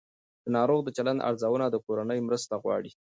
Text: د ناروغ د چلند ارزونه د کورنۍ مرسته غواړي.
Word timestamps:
د 0.43 0.45
ناروغ 0.57 0.79
د 0.83 0.89
چلند 0.97 1.25
ارزونه 1.29 1.65
د 1.69 1.75
کورنۍ 1.85 2.19
مرسته 2.27 2.53
غواړي. 2.63 2.91